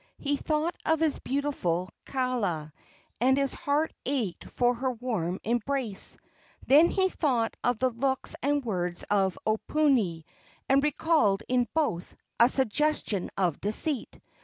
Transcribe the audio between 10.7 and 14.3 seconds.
recalled in both a suggestion of deceit.